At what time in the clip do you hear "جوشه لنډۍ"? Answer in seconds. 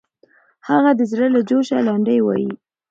1.49-2.19